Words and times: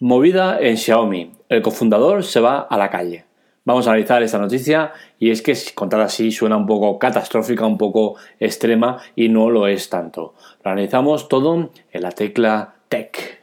Movida 0.00 0.58
en 0.60 0.76
Xiaomi. 0.76 1.32
El 1.48 1.62
cofundador 1.62 2.22
se 2.22 2.38
va 2.40 2.58
a 2.58 2.76
la 2.76 2.90
calle. 2.90 3.24
Vamos 3.64 3.86
a 3.86 3.92
analizar 3.92 4.22
esta 4.22 4.36
noticia 4.36 4.92
y 5.18 5.30
es 5.30 5.40
que 5.40 5.56
contada 5.74 6.04
así 6.04 6.30
suena 6.32 6.58
un 6.58 6.66
poco 6.66 6.98
catastrófica, 6.98 7.64
un 7.64 7.78
poco 7.78 8.16
extrema 8.38 8.98
y 9.14 9.30
no 9.30 9.48
lo 9.48 9.66
es 9.66 9.88
tanto. 9.88 10.34
Lo 10.62 10.70
analizamos 10.70 11.30
todo 11.30 11.70
en 11.90 12.02
la 12.02 12.10
tecla 12.10 12.74
Tech. 12.90 13.40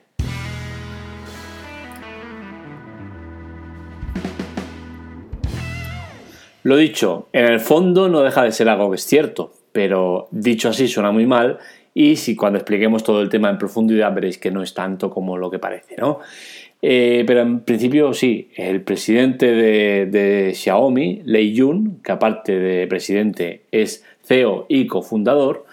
Lo 6.61 6.77
dicho, 6.77 7.29
en 7.33 7.45
el 7.45 7.59
fondo 7.59 8.09
no 8.09 8.21
deja 8.21 8.43
de 8.43 8.51
ser 8.51 8.69
algo 8.69 8.91
que 8.91 8.97
es 8.97 9.05
cierto, 9.07 9.53
pero 9.71 10.27
dicho 10.29 10.69
así 10.69 10.87
suena 10.87 11.11
muy 11.11 11.25
mal 11.25 11.57
y 11.93 12.15
si 12.15 12.35
cuando 12.35 12.59
expliquemos 12.59 13.03
todo 13.03 13.21
el 13.21 13.29
tema 13.29 13.49
en 13.49 13.57
profundidad 13.57 14.13
veréis 14.13 14.37
que 14.37 14.51
no 14.51 14.63
es 14.63 14.73
tanto 14.73 15.09
como 15.09 15.37
lo 15.37 15.51
que 15.51 15.59
parece, 15.59 15.95
¿no? 15.97 16.19
Eh, 16.85 17.23
pero 17.25 17.41
en 17.41 17.61
principio 17.61 18.13
sí, 18.13 18.49
el 18.57 18.81
presidente 18.81 19.53
de, 19.53 20.51
Xiaomi, 20.53 21.21
Lei 21.23 21.57
Jun, 21.57 22.01
que 22.03 22.11
aparte 22.11 22.59
de 22.59 22.87
presidente 22.87 23.61
es 23.71 24.03
CEO 24.21 24.65
y 24.67 24.85
cofundador, 24.87 25.65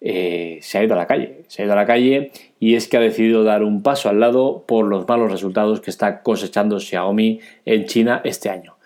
eh, 0.00 0.58
se 0.60 0.78
ha 0.78 0.84
ido 0.84 0.94
a 0.94 0.96
la 0.96 1.06
calle. 1.06 1.42
Se 1.46 1.62
ha 1.62 1.64
ido 1.64 1.74
a 1.74 1.76
la 1.76 1.86
calle 1.86 2.32
y 2.58 2.74
es 2.74 2.88
que 2.88 2.96
ha 2.96 3.00
decidido 3.00 3.44
dar 3.44 3.62
un 3.62 3.84
paso 3.84 4.08
al 4.08 4.18
lado 4.18 4.64
por 4.66 4.86
los 4.86 5.06
malos 5.06 5.30
resultados 5.30 5.80
que 5.80 5.90
está 5.90 6.22
cosechando 6.22 6.80
Xiaomi 6.80 7.38
en 7.64 7.84
China 7.84 8.20
este 8.24 8.50
año. 8.50 8.78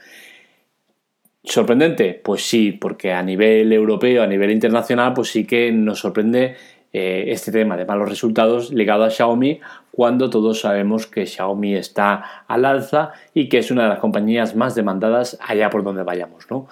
¿Sorprendente? 1.44 2.20
Pues 2.22 2.42
sí, 2.42 2.70
porque 2.70 3.12
a 3.12 3.22
nivel 3.22 3.72
europeo, 3.72 4.22
a 4.22 4.28
nivel 4.28 4.52
internacional, 4.52 5.12
pues 5.12 5.30
sí 5.30 5.44
que 5.44 5.72
nos 5.72 5.98
sorprende 5.98 6.54
eh, 6.92 7.24
este 7.28 7.52
tema 7.52 7.76
de 7.76 7.84
malos 7.84 8.08
resultados 8.08 8.70
ligado 8.70 9.04
a 9.04 9.10
Xiaomi 9.10 9.60
cuando 9.90 10.28
todos 10.30 10.60
sabemos 10.60 11.06
que 11.06 11.26
Xiaomi 11.26 11.74
está 11.74 12.44
al 12.46 12.64
alza 12.64 13.12
y 13.32 13.48
que 13.48 13.58
es 13.58 13.70
una 13.70 13.84
de 13.84 13.88
las 13.90 13.98
compañías 13.98 14.54
más 14.56 14.74
demandadas 14.74 15.38
allá 15.40 15.70
por 15.70 15.84
donde 15.84 16.02
vayamos. 16.02 16.50
¿no? 16.50 16.68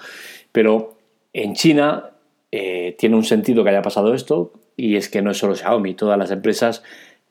Pero 0.52 0.96
en 1.32 1.54
China 1.54 2.10
eh, 2.52 2.96
tiene 2.98 3.16
un 3.16 3.24
sentido 3.24 3.64
que 3.64 3.70
haya 3.70 3.82
pasado 3.82 4.12
esto 4.12 4.52
y 4.76 4.96
es 4.96 5.08
que 5.08 5.22
no 5.22 5.30
es 5.30 5.38
solo 5.38 5.54
Xiaomi, 5.54 5.94
todas 5.94 6.18
las 6.18 6.30
empresas 6.30 6.82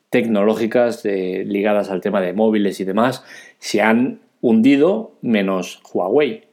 tecnológicas 0.08 1.04
ligadas 1.04 1.90
al 1.90 2.00
tema 2.00 2.20
de 2.20 2.32
móviles 2.32 2.80
y 2.80 2.84
demás 2.84 3.24
se 3.58 3.80
han 3.82 4.20
hundido 4.40 5.12
menos 5.22 5.80
Huawei. 5.92 6.48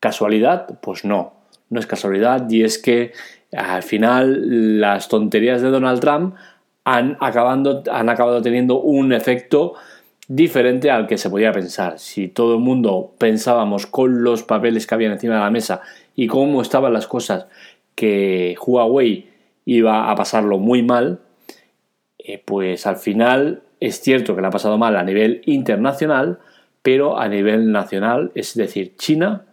¿Casualidad? 0.00 0.78
Pues 0.80 1.04
no, 1.04 1.37
no 1.70 1.80
es 1.80 1.86
casualidad 1.86 2.48
y 2.50 2.62
es 2.64 2.78
que 2.78 3.12
al 3.52 3.82
final 3.82 4.80
las 4.80 5.08
tonterías 5.08 5.62
de 5.62 5.70
Donald 5.70 6.00
Trump 6.00 6.34
han, 6.84 7.16
acabando, 7.20 7.82
han 7.90 8.08
acabado 8.08 8.42
teniendo 8.42 8.80
un 8.80 9.12
efecto 9.12 9.74
diferente 10.26 10.90
al 10.90 11.06
que 11.06 11.18
se 11.18 11.30
podía 11.30 11.52
pensar. 11.52 11.98
Si 11.98 12.28
todo 12.28 12.54
el 12.54 12.60
mundo 12.60 13.14
pensábamos 13.18 13.86
con 13.86 14.22
los 14.22 14.42
papeles 14.42 14.86
que 14.86 14.94
habían 14.94 15.12
encima 15.12 15.34
de 15.34 15.40
la 15.40 15.50
mesa 15.50 15.80
y 16.14 16.26
cómo 16.26 16.60
estaban 16.62 16.92
las 16.92 17.06
cosas 17.06 17.46
que 17.94 18.54
Huawei 18.64 19.28
iba 19.64 20.10
a 20.10 20.14
pasarlo 20.14 20.58
muy 20.58 20.82
mal, 20.82 21.20
eh, 22.18 22.42
pues 22.44 22.86
al 22.86 22.96
final 22.96 23.62
es 23.80 24.00
cierto 24.00 24.34
que 24.34 24.42
le 24.42 24.48
ha 24.48 24.50
pasado 24.50 24.78
mal 24.78 24.96
a 24.96 25.02
nivel 25.02 25.42
internacional, 25.46 26.38
pero 26.82 27.18
a 27.18 27.28
nivel 27.28 27.72
nacional, 27.72 28.30
es 28.34 28.54
decir, 28.54 28.94
China 28.96 29.44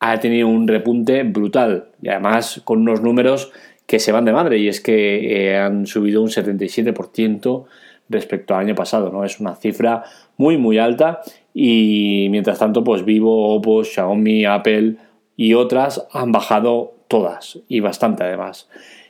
ha 0.00 0.18
tenido 0.20 0.48
un 0.48 0.68
repunte 0.68 1.22
brutal 1.22 1.88
y 2.02 2.08
además 2.08 2.60
con 2.64 2.80
unos 2.80 3.02
números 3.02 3.52
que 3.86 3.98
se 3.98 4.12
van 4.12 4.24
de 4.24 4.32
madre 4.32 4.58
y 4.58 4.68
es 4.68 4.80
que 4.80 5.50
eh, 5.50 5.58
han 5.58 5.86
subido 5.86 6.22
un 6.22 6.28
77% 6.28 7.64
respecto 8.08 8.54
al 8.54 8.66
año 8.66 8.74
pasado, 8.74 9.10
¿no? 9.10 9.24
Es 9.24 9.40
una 9.40 9.54
cifra 9.54 10.04
muy 10.36 10.58
muy 10.58 10.78
alta 10.78 11.20
y 11.54 12.28
mientras 12.30 12.58
tanto 12.58 12.84
pues 12.84 13.04
Vivo, 13.04 13.54
Oppo, 13.54 13.84
Xiaomi, 13.84 14.44
Apple 14.44 14.96
y 15.36 15.54
otras 15.54 16.06
han 16.12 16.32
bajado 16.32 16.94
todas 17.08 17.60
y 17.68 17.80
bastante 17.80 18.24
además. 18.24 18.68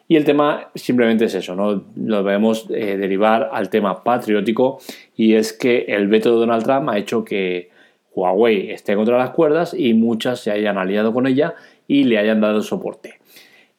Y 0.08 0.16
el 0.16 0.24
tema 0.24 0.70
simplemente 0.74 1.24
es 1.24 1.34
eso, 1.34 1.56
¿no? 1.56 1.84
Lo 1.97 2.22
debemos 2.22 2.68
eh, 2.70 2.97
derivar 2.97 3.50
al 3.53 3.70
tema 3.70 4.04
patriótico 4.04 4.78
y 5.16 5.34
es 5.34 5.53
que 5.53 5.86
el 5.88 6.06
veto 6.06 6.32
de 6.32 6.36
Donald 6.36 6.62
Trump 6.62 6.88
ha 6.91 6.98
hecho 6.98 7.24
que 7.24 7.70
Huawei 8.16 8.71
esté 8.71 8.97
contra 8.97 9.19
las 9.19 9.31
cuerdas 9.31 9.75
y 9.78 9.94
muchas 9.94 10.41
se 10.41 10.50
hayan 10.50 10.78
aliado 10.78 11.12
con 11.12 11.27
ella 11.27 11.54
y 11.87 12.04
le 12.04 12.19
hayan 12.19 12.41
dado 12.41 12.62
soporte. 12.62 13.21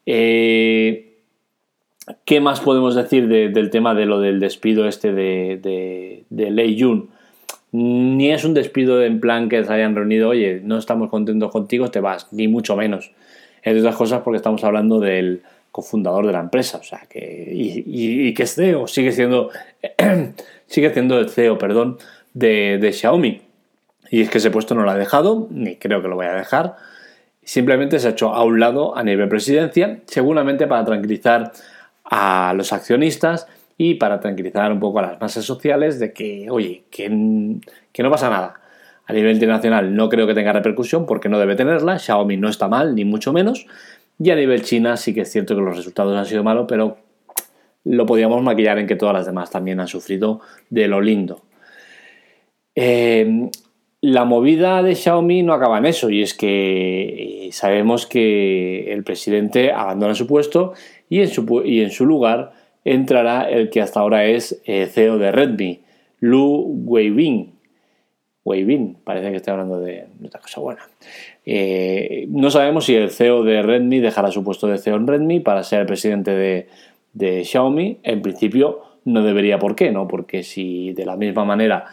Eh, 0.06 1.18
¿Qué 2.24 2.40
más 2.40 2.62
podemos 2.62 2.96
decir 2.96 3.28
del 3.28 3.70
tema 3.70 3.94
de 3.94 4.06
lo 4.06 4.22
del 4.22 4.40
despido 4.40 4.88
este 4.88 5.12
de, 5.12 6.24
Lei 6.30 6.80
Jun? 6.80 7.10
Ni 7.74 8.32
es 8.32 8.46
un 8.46 8.54
despido 8.54 9.04
en 9.04 9.20
plan 9.20 9.50
que 9.50 9.62
se 9.66 9.74
hayan 9.74 9.94
reunido, 9.94 10.30
oye, 10.30 10.62
no 10.64 10.78
estamos 10.78 11.10
contentos 11.10 11.52
contigo, 11.52 11.92
te 11.92 12.00
vas, 12.00 12.32
ni 12.32 12.48
mucho 12.48 12.78
menos. 12.78 13.12
Entre 13.62 13.82
otras 13.82 13.98
cosas 13.98 14.22
porque 14.22 14.38
estamos 14.38 14.64
hablando 14.64 15.02
del 15.02 15.42
cofundador 15.72 16.26
de 16.26 16.32
la 16.32 16.40
empresa, 16.40 16.78
o 16.78 16.84
sea, 16.84 17.02
que, 17.10 17.52
y, 17.54 18.34
que 18.34 18.44
es 18.44 18.56
CEO, 18.56 18.88
sigue 18.88 19.12
siendo, 19.12 19.50
sigue 20.68 20.94
siendo 20.94 21.20
el 21.20 21.30
CEO, 21.30 21.58
perdón, 21.58 21.98
de 22.34 22.90
Xiaomi. 22.94 23.47
Y 24.10 24.22
es 24.22 24.30
que 24.30 24.38
ese 24.38 24.52
puesto 24.52 24.76
no 24.76 24.84
lo 24.84 24.92
ha 24.92 24.96
dejado, 24.96 25.48
ni 25.52 25.76
creo 25.76 26.02
que 26.02 26.08
lo 26.08 26.16
vaya 26.16 26.32
a 26.32 26.38
dejar. 26.38 26.76
Simplemente 27.44 28.00
se 28.00 28.08
ha 28.08 28.12
hecho 28.12 28.34
a 28.34 28.44
un 28.44 28.60
lado 28.60 28.98
a 28.98 29.04
nivel 29.04 29.30
presidencia, 29.30 30.00
seguramente 30.06 30.68
para 30.68 30.84
tranquilizar 30.86 31.52
a 32.04 32.54
los 32.56 32.74
accionistas 32.74 33.48
y 33.78 33.96
para 33.96 34.20
tranquilizar 34.20 34.72
un 34.72 34.80
poco 34.80 35.00
a 35.00 35.04
las 35.04 35.22
masas 35.22 35.46
sociales 35.46 36.00
de 36.00 36.14
que, 36.14 36.50
oye, 36.50 36.84
que, 36.90 37.08
que 37.92 38.04
no 38.04 38.12
pasa 38.12 38.30
nada. 38.30 38.60
A 39.06 39.14
nivel 39.14 39.34
internacional 39.34 39.96
no 39.96 40.10
creo 40.10 40.28
que 40.28 40.34
tenga 40.34 40.52
repercusión 40.52 41.06
porque 41.06 41.30
no 41.30 41.40
debe 41.40 41.56
tenerla. 41.56 42.00
Xiaomi 42.00 42.36
no 42.36 42.50
está 42.50 42.68
mal, 42.68 42.96
ni 42.96 43.06
mucho 43.06 43.32
menos. 43.32 43.66
Y 44.20 44.32
a 44.32 44.36
nivel 44.36 44.64
China 44.64 44.98
sí 44.98 45.14
que 45.14 45.22
es 45.22 45.32
cierto 45.32 45.56
que 45.56 45.62
los 45.62 45.78
resultados 45.78 46.18
han 46.18 46.26
sido 46.26 46.44
malos, 46.44 46.66
pero 46.68 46.98
lo 47.86 48.06
podíamos 48.06 48.42
maquillar 48.44 48.80
en 48.80 48.88
que 48.88 48.98
todas 48.98 49.14
las 49.14 49.26
demás 49.26 49.50
también 49.50 49.80
han 49.80 49.88
sufrido 49.88 50.42
de 50.70 50.88
lo 50.88 51.00
lindo. 51.00 51.42
Eh, 52.76 53.50
la 54.02 54.26
movida 54.26 54.84
de 54.84 54.96
Xiaomi 54.96 55.44
no 55.44 55.54
acaba 55.54 55.80
en 55.80 55.86
eso, 55.86 56.10
y 56.10 56.22
es 56.22 56.34
que 56.34 57.48
eh, 57.48 57.52
sabemos 57.52 58.06
que 58.06 58.94
el 58.94 59.04
presidente 59.04 59.72
abandona 59.72 60.14
su 60.14 60.28
puesto 60.28 60.74
y 61.10 61.22
en 61.22 61.30
su, 61.30 61.64
y 61.66 61.82
en 61.82 61.92
su 61.92 62.06
lugar 62.06 62.54
entrará 62.86 63.50
el 63.50 63.70
que 63.70 63.82
hasta 63.82 64.00
ahora 64.00 64.26
es 64.26 64.62
eh, 64.66 64.86
CEO 64.86 65.18
de 65.18 65.32
Redmi, 65.32 65.82
Lu 66.20 66.64
Weibin. 66.86 67.54
Weibin, 68.46 68.98
parece 69.04 69.32
que 69.32 69.38
estoy 69.38 69.52
hablando 69.52 69.82
de 69.82 70.06
otra 70.26 70.40
cosa 70.40 70.62
buena. 70.62 70.82
Eh, 71.46 72.28
no 72.30 72.50
sabemos 72.50 72.86
si 72.86 72.96
el 72.96 73.10
CEO 73.10 73.44
de 73.44 73.62
Redmi 73.62 74.00
dejará 74.00 74.32
su 74.32 74.44
puesto 74.44 74.68
de 74.68 74.78
CEO 74.78 74.96
en 74.96 75.08
Redmi 75.08 75.40
para 75.42 75.64
ser 75.64 75.82
el 75.82 75.86
presidente 75.86 76.32
de, 76.32 76.68
de 77.14 77.44
Xiaomi. 77.44 77.98
En 78.04 78.22
principio 78.22 78.84
no 79.04 79.22
debería 79.24 79.60
por 79.60 79.76
qué, 79.76 79.92
¿no? 79.92 80.08
Porque 80.08 80.44
si 80.44 80.94
de 80.94 81.06
la 81.06 81.18
misma 81.18 81.44
manera 81.44 81.86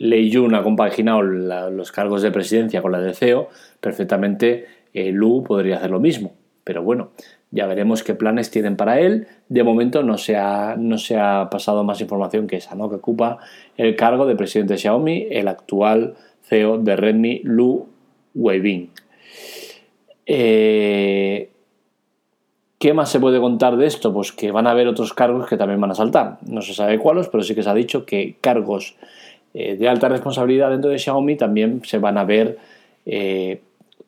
Lei 0.00 0.32
Jun 0.32 0.54
ha 0.54 0.62
compaginado 0.62 1.20
los 1.20 1.92
cargos 1.92 2.22
de 2.22 2.30
presidencia 2.30 2.80
con 2.80 2.90
la 2.90 3.00
de 3.00 3.12
CEO, 3.12 3.50
perfectamente 3.82 4.64
eh, 4.94 5.12
Lu 5.12 5.44
podría 5.44 5.76
hacer 5.76 5.90
lo 5.90 6.00
mismo. 6.00 6.32
Pero 6.64 6.82
bueno, 6.82 7.10
ya 7.50 7.66
veremos 7.66 8.02
qué 8.02 8.14
planes 8.14 8.50
tienen 8.50 8.76
para 8.76 8.98
él. 8.98 9.26
De 9.50 9.62
momento 9.62 10.02
no 10.02 10.16
se 10.16 10.36
ha, 10.36 10.74
no 10.78 10.96
se 10.96 11.18
ha 11.18 11.50
pasado 11.50 11.84
más 11.84 12.00
información 12.00 12.46
que 12.46 12.56
esa, 12.56 12.74
¿no? 12.74 12.88
que 12.88 12.96
ocupa 12.96 13.40
el 13.76 13.94
cargo 13.94 14.24
de 14.24 14.36
presidente 14.36 14.72
de 14.72 14.78
Xiaomi, 14.78 15.26
el 15.30 15.48
actual 15.48 16.14
CEO 16.44 16.78
de 16.78 16.96
Redmi, 16.96 17.42
Lu 17.44 17.86
Weibin. 18.34 18.90
Eh, 20.24 21.50
¿Qué 22.78 22.94
más 22.94 23.10
se 23.10 23.20
puede 23.20 23.38
contar 23.38 23.76
de 23.76 23.84
esto? 23.84 24.14
Pues 24.14 24.32
que 24.32 24.50
van 24.50 24.66
a 24.66 24.70
haber 24.70 24.88
otros 24.88 25.12
cargos 25.12 25.46
que 25.46 25.58
también 25.58 25.78
van 25.78 25.90
a 25.90 25.94
saltar. 25.94 26.38
No 26.46 26.62
se 26.62 26.72
sabe 26.72 26.98
cuáles, 26.98 27.28
pero 27.28 27.42
sí 27.42 27.54
que 27.54 27.62
se 27.62 27.68
ha 27.68 27.74
dicho 27.74 28.06
que 28.06 28.36
cargos 28.40 28.96
eh, 29.52 29.76
de 29.76 29.88
alta 29.88 30.08
responsabilidad 30.08 30.70
dentro 30.70 30.90
de 30.90 30.98
Xiaomi 30.98 31.36
también 31.36 31.82
se 31.84 31.98
van 31.98 32.18
a 32.18 32.24
ver 32.24 32.58
eh, 33.06 33.60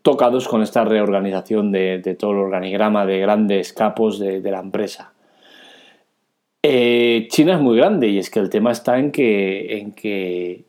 tocados 0.03 0.47
con 0.47 0.63
esta 0.63 0.85
reorganización 0.85 1.73
de, 1.73 2.17
todo 2.19 2.33
el 2.33 2.39
organigrama 2.39 3.07
de 3.07 3.19
grandes 3.19 3.73
capos 3.73 4.19
de, 4.19 4.41
la 4.43 4.61
empresa. 4.61 5.13
Eh, 6.63 7.27
China 7.31 7.55
es 7.55 7.61
muy 7.61 7.77
grande 7.77 8.09
y 8.09 8.19
es 8.19 8.31
que 8.31 8.39
el 8.39 8.51
tema 8.51 8.71
está 8.71 8.99
en 8.99 9.11
que, 9.11 9.79
en 9.79 9.93
que 9.93 10.65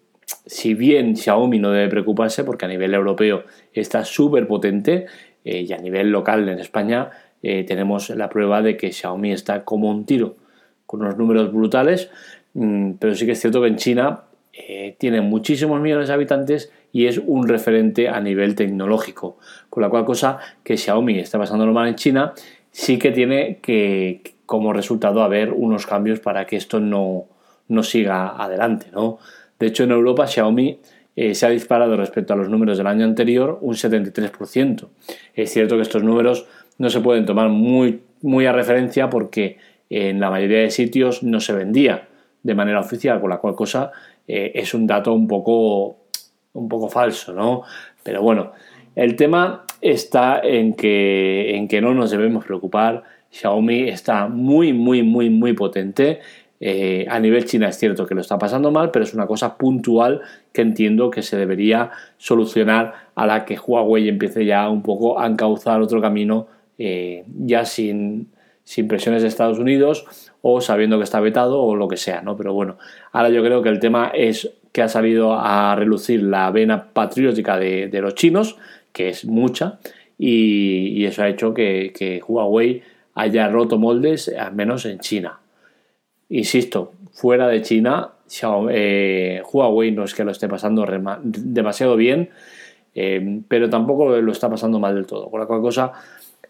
si 0.45 0.73
bien 0.73 1.15
Xiaomi 1.15 1.59
no 1.59 1.69
debe 1.69 1.89
preocuparse 1.89 2.43
porque 2.43 2.65
a 2.65 2.67
nivel 2.67 2.95
europeo 2.95 3.43
está 3.73 4.03
súper 4.03 4.47
potente 4.47 5.05
y 5.43 5.71
a 5.73 5.77
nivel 5.77 6.09
local 6.09 6.47
en 6.49 6.59
España 6.59 7.11
tenemos 7.41 8.09
la 8.11 8.29
prueba 8.29 8.61
de 8.61 8.77
que 8.77 8.91
Xiaomi 8.91 9.33
está 9.33 9.65
como 9.65 9.89
un 9.91 10.05
tiro 10.05 10.37
con 10.85 11.01
unos 11.01 11.17
números 11.17 11.51
brutales, 11.51 12.09
mm, 12.53 12.93
pero 12.99 13.13
sí 13.15 13.25
que 13.25 13.33
es 13.33 13.41
cierto 13.41 13.61
que 13.61 13.67
en 13.67 13.77
China 13.77 14.23
eh, 14.53 14.95
tiene 14.99 15.21
muchísimos 15.21 15.81
millones 15.81 16.07
de 16.07 16.13
habitantes 16.13 16.71
y 16.91 17.07
es 17.07 17.17
un 17.17 17.47
referente 17.47 18.07
a 18.07 18.19
nivel 18.21 18.53
tecnológico. 18.53 19.37
Con 19.69 19.81
la 19.81 19.89
cual 19.89 20.05
cosa 20.05 20.37
que 20.63 20.77
Xiaomi 20.77 21.17
está 21.19 21.39
pasando 21.39 21.65
normal 21.65 21.87
en 21.87 21.95
China, 21.95 22.33
sí 22.71 22.99
que 22.99 23.11
tiene 23.11 23.57
que 23.61 24.21
como 24.45 24.73
resultado 24.73 25.23
haber 25.23 25.51
unos 25.51 25.87
cambios 25.87 26.19
para 26.19 26.45
que 26.45 26.55
esto 26.55 26.79
no, 26.79 27.25
no 27.67 27.81
siga 27.81 28.35
adelante, 28.41 28.87
¿no? 28.93 29.17
De 29.57 29.67
hecho, 29.67 29.85
en 29.85 29.91
Europa 29.91 30.27
Xiaomi 30.27 30.79
eh, 31.15 31.33
se 31.33 31.45
ha 31.45 31.49
disparado 31.49 31.95
respecto 31.97 32.33
a 32.33 32.35
los 32.37 32.49
números 32.49 32.77
del 32.77 32.87
año 32.87 33.05
anterior 33.05 33.57
un 33.61 33.75
73%. 33.75 34.87
Es 35.33 35.51
cierto 35.51 35.75
que 35.75 35.81
estos 35.81 36.03
números 36.03 36.45
no 36.77 36.89
se 36.89 36.99
pueden 36.99 37.25
tomar 37.25 37.49
muy, 37.49 38.01
muy 38.21 38.45
a 38.45 38.51
referencia 38.51 39.09
porque 39.09 39.57
en 39.89 40.19
la 40.19 40.29
mayoría 40.29 40.59
de 40.59 40.71
sitios 40.71 41.23
no 41.23 41.39
se 41.39 41.53
vendía 41.53 42.07
de 42.41 42.55
manera 42.55 42.79
oficial, 42.79 43.21
con 43.21 43.29
la 43.29 43.37
cual 43.37 43.55
cosa 43.55 43.91
eh, 44.27 44.51
es 44.55 44.73
un 44.73 44.87
dato 44.87 45.13
un 45.13 45.27
poco, 45.27 45.97
un 46.53 46.67
poco 46.67 46.89
falso, 46.89 47.33
¿no? 47.33 47.63
Pero 48.03 48.21
bueno, 48.21 48.51
el 48.95 49.15
tema 49.15 49.65
está 49.81 50.39
en 50.43 50.73
que, 50.73 51.55
en 51.55 51.67
que 51.67 51.81
no 51.81 51.93
nos 51.93 52.11
debemos 52.11 52.45
preocupar. 52.45 53.03
Xiaomi 53.31 53.89
está 53.89 54.27
muy, 54.27 54.73
muy, 54.73 55.03
muy, 55.03 55.29
muy 55.29 55.53
potente. 55.53 56.19
Eh, 56.59 57.05
a 57.09 57.19
nivel 57.19 57.43
China 57.43 57.67
es 57.67 57.77
cierto 57.77 58.05
que 58.05 58.15
lo 58.15 58.21
está 58.21 58.37
pasando 58.37 58.71
mal, 58.71 58.91
pero 58.91 59.03
es 59.03 59.13
una 59.13 59.27
cosa 59.27 59.57
puntual 59.57 60.21
que 60.53 60.61
entiendo 60.61 61.09
que 61.09 61.21
se 61.21 61.35
debería 61.35 61.91
solucionar 62.17 62.93
a 63.15 63.25
la 63.25 63.43
que 63.43 63.57
Huawei 63.57 64.07
empiece 64.07 64.45
ya 64.45 64.69
un 64.69 64.81
poco 64.81 65.19
a 65.19 65.27
encauzar 65.27 65.81
otro 65.81 65.99
camino 65.99 66.47
eh, 66.77 67.25
ya 67.37 67.65
sin, 67.65 68.29
sin 68.63 68.87
presiones 68.87 69.21
de 69.21 69.27
Estados 69.27 69.59
Unidos 69.59 70.05
o 70.41 70.61
sabiendo 70.61 70.97
que 70.97 71.03
está 71.03 71.19
vetado 71.19 71.61
o 71.61 71.75
lo 71.75 71.87
que 71.87 71.97
sea, 71.97 72.21
¿no? 72.21 72.35
Pero 72.35 72.53
bueno, 72.53 72.77
ahora 73.11 73.29
yo 73.29 73.43
creo 73.43 73.61
que 73.61 73.69
el 73.69 73.79
tema 73.79 74.11
es 74.13 74.51
que 74.71 74.81
ha 74.81 74.89
salido 74.89 75.33
a 75.33 75.75
relucir 75.75 76.23
la 76.23 76.49
vena 76.51 76.89
patriótica 76.91 77.57
de, 77.57 77.89
los 78.01 78.15
chinos, 78.15 78.57
que 78.91 79.09
es 79.09 79.25
mucha, 79.25 79.79
y, 80.17 81.05
eso 81.05 81.23
ha 81.23 81.29
hecho 81.29 81.53
que, 81.53 82.21
Huawei 82.27 82.81
haya 83.13 83.47
roto 83.47 83.77
moldes, 83.77 84.29
al 84.29 84.53
menos 84.53 84.85
en 84.85 84.99
China. 84.99 85.39
Insisto, 86.29 86.93
fuera 87.11 87.47
de 87.47 87.61
China, 87.61 88.09
eh, 88.71 89.41
Huawei 89.51 89.91
no 89.91 90.03
es 90.03 90.15
que 90.15 90.23
lo 90.23 90.31
esté 90.31 90.47
pasando 90.47 90.85
demasiado 91.23 91.95
bien, 91.95 92.31
eh, 92.95 93.41
pero 93.47 93.69
tampoco 93.69 94.17
lo 94.17 94.31
está 94.31 94.49
pasando 94.49 94.79
mal 94.79 94.95
del 94.95 95.05
todo. 95.05 95.29
Por 95.29 95.39
la 95.39 95.45
cual 95.45 95.61
cosa, 95.61 95.93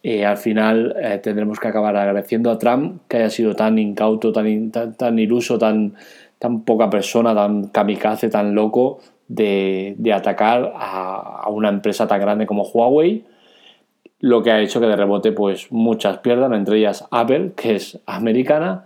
eh, 0.04 0.26
al 0.26 0.38
final 0.38 0.96
tendremos 1.24 1.60
que 1.60 1.70
acabar 1.70 1.96
agradeciendo 1.96 2.52
a 2.52 2.60
Trump 2.60 3.02
que 3.08 3.18
haya 3.18 3.30
sido 3.30 3.56
tan 3.56 3.80
incauto, 3.80 4.32
tan, 4.32 4.72
tan 4.72 5.18
iluso, 5.18 5.58
tan, 5.58 5.96
tan 6.38 6.66
poca 6.66 6.90
persona, 6.90 7.34
tan 7.34 7.70
kamikaze, 7.70 8.30
tan 8.30 8.54
loco 8.54 9.00
de, 9.28 10.14
atacar 10.14 10.74
a, 10.76 11.48
una 11.50 11.70
empresa 11.70 12.08
tan 12.08 12.20
grande 12.20 12.46
como 12.46 12.64
Huawei, 12.64 13.24
lo 14.20 14.44
que 14.44 14.52
ha 14.52 14.62
hecho 14.62 14.80
que 14.80 14.88
de 14.88 14.96
rebote 14.96 15.32
pues 15.32 15.72
muchas 15.72 16.20
pierdan, 16.20 16.54
entre 16.54 16.78
ellas 16.78 17.08
Apple, 17.12 17.54
que 17.56 17.76
es 17.76 18.00
americana, 18.06 18.86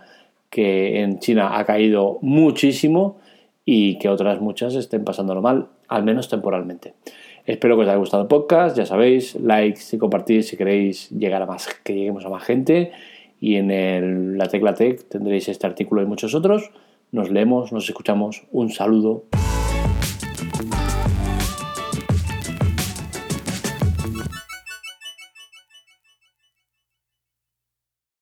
que 0.50 1.02
en 1.02 1.20
China 1.20 1.58
ha 1.58 1.66
caído 1.66 2.20
muchísimo 2.22 3.18
y 3.66 4.00
que 4.00 4.10
otras 4.10 4.40
muchas 4.40 4.76
estén 4.76 5.04
pasándolo 5.04 5.42
mal, 5.42 5.68
al 5.88 6.04
menos 6.04 6.30
temporalmente. 6.30 6.94
Espero 7.48 7.78
que 7.78 7.84
os 7.84 7.88
haya 7.88 7.98
gustado 7.98 8.24
el 8.24 8.28
podcast, 8.28 8.76
ya 8.76 8.86
sabéis, 8.86 9.36
likes 9.36 9.96
y 9.96 9.98
compartir 9.98 10.44
si 10.44 10.58
queréis 10.58 11.10
llegar 11.12 11.42
a 11.42 11.46
más, 11.46 11.70
que 11.86 11.94
lleguemos 11.94 12.26
a 12.26 12.30
más 12.30 12.44
gente. 12.44 12.92
Y 13.40 13.56
en 13.56 14.38
la 14.38 14.50
tecla 14.50 14.74
tech 14.74 15.08
tendréis 15.08 15.48
este 15.48 15.66
artículo 15.66 16.02
y 16.02 16.06
muchos 16.06 16.36
otros. 16.36 16.72
Nos 17.14 17.32
leemos, 17.32 17.72
nos 17.72 17.88
escuchamos. 17.88 18.44
Un 18.52 18.70
saludo. 18.70 19.24